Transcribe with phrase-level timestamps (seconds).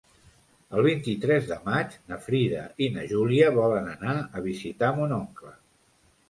[0.77, 5.55] El vint-i-tres de maig na Frida i na Júlia volen anar a visitar mon oncle.